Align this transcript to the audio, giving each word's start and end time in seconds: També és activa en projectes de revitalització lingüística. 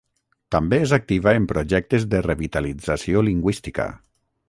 També 0.55 0.79
és 0.85 0.93
activa 0.97 1.35
en 1.41 1.45
projectes 1.53 2.09
de 2.15 2.25
revitalització 2.29 3.27
lingüística. 3.33 3.91